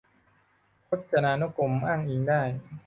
[0.87, 2.41] พจนานุกรมอ้างอิงได้